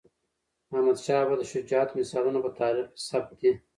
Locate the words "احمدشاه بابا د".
0.75-1.43